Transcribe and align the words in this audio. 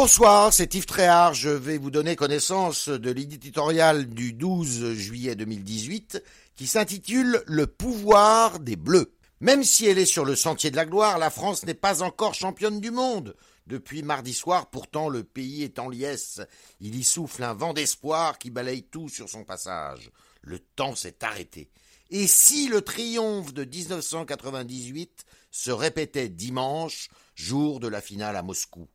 Bonsoir, 0.00 0.52
c'est 0.52 0.76
Yves 0.76 0.86
Tréhard. 0.86 1.34
Je 1.34 1.48
vais 1.48 1.76
vous 1.76 1.90
donner 1.90 2.14
connaissance 2.14 2.88
de 2.88 3.10
l'éditorial 3.10 4.06
du 4.06 4.32
12 4.32 4.92
juillet 4.92 5.34
2018 5.34 6.22
qui 6.54 6.68
s'intitule 6.68 7.42
Le 7.46 7.66
pouvoir 7.66 8.60
des 8.60 8.76
Bleus. 8.76 9.12
Même 9.40 9.64
si 9.64 9.86
elle 9.86 9.98
est 9.98 10.06
sur 10.06 10.24
le 10.24 10.36
sentier 10.36 10.70
de 10.70 10.76
la 10.76 10.86
gloire, 10.86 11.18
la 11.18 11.30
France 11.30 11.66
n'est 11.66 11.74
pas 11.74 12.04
encore 12.04 12.34
championne 12.34 12.80
du 12.80 12.92
monde. 12.92 13.34
Depuis 13.66 14.04
mardi 14.04 14.34
soir, 14.34 14.70
pourtant, 14.70 15.08
le 15.08 15.24
pays 15.24 15.64
est 15.64 15.80
en 15.80 15.88
liesse. 15.88 16.42
Il 16.80 16.94
y 16.94 17.02
souffle 17.02 17.42
un 17.42 17.54
vent 17.54 17.74
d'espoir 17.74 18.38
qui 18.38 18.50
balaye 18.50 18.84
tout 18.84 19.08
sur 19.08 19.28
son 19.28 19.42
passage. 19.42 20.12
Le 20.42 20.60
temps 20.60 20.94
s'est 20.94 21.24
arrêté. 21.24 21.70
Et 22.10 22.28
si 22.28 22.68
le 22.68 22.82
triomphe 22.82 23.52
de 23.52 23.64
1998 23.64 25.24
se 25.50 25.72
répétait 25.72 26.28
dimanche, 26.28 27.08
jour 27.34 27.80
de 27.80 27.88
la 27.88 28.00
finale 28.00 28.36
à 28.36 28.44
Moscou? 28.44 28.86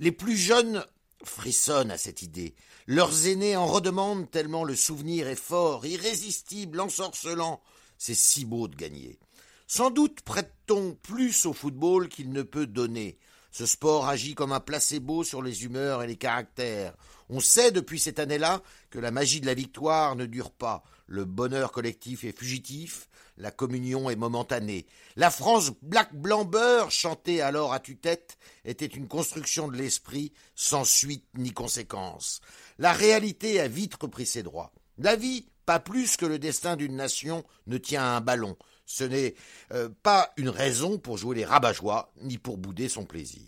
Les 0.00 0.12
plus 0.12 0.38
jeunes 0.38 0.82
frissonnent 1.24 1.90
à 1.90 1.98
cette 1.98 2.22
idée. 2.22 2.54
Leurs 2.86 3.26
aînés 3.26 3.54
en 3.54 3.66
redemandent 3.66 4.30
tellement 4.30 4.64
le 4.64 4.74
souvenir 4.74 5.28
est 5.28 5.36
fort, 5.36 5.84
irrésistible, 5.84 6.80
ensorcelant. 6.80 7.60
C'est 7.98 8.14
si 8.14 8.46
beau 8.46 8.66
de 8.66 8.76
gagner. 8.76 9.18
Sans 9.66 9.90
doute 9.90 10.22
prête-t-on 10.22 10.94
plus 10.94 11.44
au 11.44 11.52
football 11.52 12.08
qu'il 12.08 12.30
ne 12.30 12.40
peut 12.40 12.66
donner. 12.66 13.18
Ce 13.50 13.66
sport 13.66 14.08
agit 14.08 14.34
comme 14.34 14.52
un 14.52 14.60
placebo 14.60 15.24
sur 15.24 15.42
les 15.42 15.64
humeurs 15.64 16.02
et 16.02 16.06
les 16.06 16.16
caractères. 16.16 16.94
On 17.28 17.40
sait 17.40 17.72
depuis 17.72 17.98
cette 17.98 18.18
année-là 18.18 18.62
que 18.90 18.98
la 18.98 19.10
magie 19.10 19.40
de 19.40 19.46
la 19.46 19.54
victoire 19.54 20.16
ne 20.16 20.26
dure 20.26 20.50
pas. 20.50 20.82
Le 21.06 21.24
bonheur 21.24 21.72
collectif 21.72 22.24
est 22.24 22.36
fugitif, 22.36 23.08
la 23.36 23.50
communion 23.50 24.10
est 24.10 24.16
momentanée. 24.16 24.86
La 25.16 25.30
France 25.30 25.72
black 25.82 26.14
blanc 26.14 26.48
chantée 26.90 27.40
alors 27.40 27.72
à 27.72 27.80
tue-tête, 27.80 28.36
était 28.64 28.86
une 28.86 29.08
construction 29.08 29.68
de 29.68 29.76
l'esprit 29.76 30.32
sans 30.54 30.84
suite 30.84 31.26
ni 31.36 31.52
conséquence. 31.52 32.40
La 32.78 32.92
réalité 32.92 33.60
a 33.60 33.68
vite 33.68 33.96
repris 34.00 34.26
ses 34.26 34.42
droits. 34.42 34.72
La 34.98 35.16
vie, 35.16 35.46
pas 35.66 35.80
plus 35.80 36.16
que 36.16 36.26
le 36.26 36.38
destin 36.38 36.76
d'une 36.76 36.96
nation, 36.96 37.44
ne 37.66 37.78
tient 37.78 38.02
à 38.02 38.16
un 38.16 38.20
ballon. 38.20 38.56
Ce 38.90 39.04
n'est 39.04 39.34
euh, 39.72 39.88
pas 40.02 40.32
une 40.36 40.48
raison 40.48 40.98
pour 40.98 41.16
jouer 41.16 41.36
les 41.36 41.44
rabat-joie, 41.44 42.12
ni 42.22 42.38
pour 42.38 42.58
bouder 42.58 42.88
son 42.88 43.04
plaisir. 43.04 43.44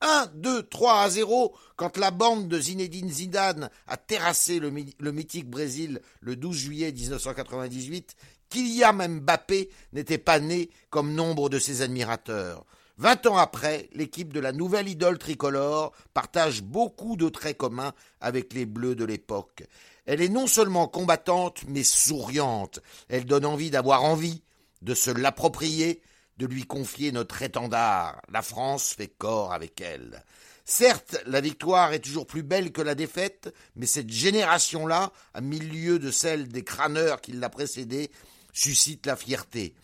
1, 0.00 0.30
2, 0.34 0.62
3 0.62 1.02
à 1.02 1.10
0 1.10 1.54
quand 1.76 1.98
la 1.98 2.10
bande 2.10 2.48
de 2.48 2.58
Zinedine 2.58 3.10
Zidane 3.10 3.68
a 3.86 3.98
terrassé 3.98 4.58
le, 4.58 4.72
le 4.98 5.12
mythique 5.12 5.50
Brésil 5.50 6.00
le 6.20 6.36
12 6.36 6.56
juillet 6.56 6.90
1998, 6.90 8.16
Kylian 8.48 9.08
Mbappé 9.08 9.68
n'était 9.92 10.16
pas 10.16 10.40
né 10.40 10.70
comme 10.88 11.12
nombre 11.12 11.50
de 11.50 11.58
ses 11.58 11.82
admirateurs. 11.82 12.64
Vingt 12.96 13.26
ans 13.26 13.36
après, 13.36 13.90
l'équipe 13.92 14.32
de 14.32 14.40
la 14.40 14.52
nouvelle 14.52 14.88
idole 14.88 15.18
tricolore 15.18 15.92
partage 16.14 16.62
beaucoup 16.62 17.16
de 17.16 17.28
traits 17.28 17.58
communs 17.58 17.92
avec 18.22 18.54
les 18.54 18.64
Bleus 18.64 18.94
de 18.94 19.04
l'époque. 19.04 19.64
Elle 20.06 20.22
est 20.22 20.30
non 20.30 20.46
seulement 20.46 20.88
combattante, 20.88 21.60
mais 21.68 21.84
souriante. 21.84 22.80
Elle 23.10 23.26
donne 23.26 23.44
envie 23.44 23.70
d'avoir 23.70 24.04
envie, 24.04 24.42
de 24.82 24.94
se 24.94 25.10
l'approprier, 25.10 26.02
de 26.36 26.46
lui 26.46 26.64
confier 26.64 27.12
notre 27.12 27.42
étendard. 27.42 28.20
La 28.30 28.42
France 28.42 28.94
fait 28.96 29.08
corps 29.08 29.52
avec 29.52 29.80
elle. 29.80 30.24
Certes, 30.64 31.16
la 31.26 31.40
victoire 31.40 31.92
est 31.94 32.00
toujours 32.00 32.26
plus 32.26 32.42
belle 32.42 32.72
que 32.72 32.82
la 32.82 32.94
défaite, 32.94 33.54
mais 33.74 33.86
cette 33.86 34.10
génération-là, 34.10 35.12
à 35.32 35.40
milieu 35.40 35.98
de 35.98 36.10
celle 36.10 36.48
des 36.48 36.62
crâneurs 36.62 37.20
qui 37.20 37.32
l'a 37.32 37.48
précédée, 37.48 38.10
suscite 38.52 39.06
la 39.06 39.16
fierté. 39.16 39.74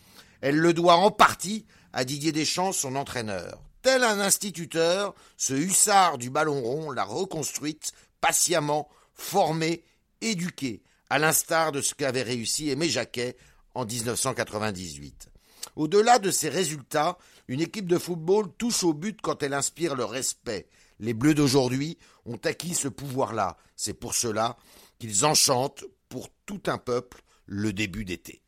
Elle 0.43 0.59
le 0.59 0.75
doit 0.75 0.97
en 0.97 1.11
partie 1.11 1.65
à 1.95 2.05
Didier 2.05 2.33
Deschamps, 2.33 2.73
son 2.73 2.97
entraîneur. 2.97 3.63
Tel 3.81 4.03
un 4.03 4.21
instituteur, 4.21 5.15
ce 5.37 5.55
hussard 5.55 6.19
du 6.19 6.29
ballon 6.29 6.61
rond 6.61 6.91
l'a 6.91 7.05
reconstruite 7.05 7.93
patiemment, 8.21 8.89
formée, 9.15 9.85
éduquée, 10.21 10.83
à 11.09 11.19
l'instar 11.19 11.73
de 11.73 11.81
ce 11.81 11.95
qu'avait 11.95 12.23
réussi 12.23 12.71
Aimé 12.71 12.89
Jacquet 12.89 13.37
en 13.75 13.85
1998. 13.85 15.29
Au-delà 15.77 16.19
de 16.19 16.31
ces 16.31 16.49
résultats, 16.49 17.19
une 17.49 17.61
équipe 17.61 17.87
de 17.87 17.99
football 17.99 18.49
touche 18.59 18.85
au 18.85 18.93
but 18.93 19.21
quand 19.21 19.43
elle 19.43 19.55
inspire 19.55 19.95
le 19.95 20.05
respect. 20.05 20.69
Les 21.01 21.15
Bleus 21.15 21.35
d'aujourd'hui 21.35 21.99
ont 22.25 22.39
acquis 22.45 22.75
ce 22.75 22.89
pouvoir-là. 22.89 23.57
C'est 23.77 23.95
pour 23.95 24.15
cela 24.15 24.57
qu'ils 24.99 25.25
enchantent 25.25 25.85
pour 26.09 26.29
tout 26.47 26.63
un 26.67 26.79
peuple 26.79 27.23
le 27.47 27.73
début 27.73 28.05
d'été. 28.05 28.44